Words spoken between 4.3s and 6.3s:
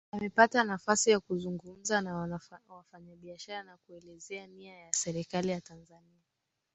nia ya Serikali ya Tanzania